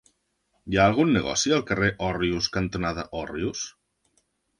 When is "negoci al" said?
1.17-1.61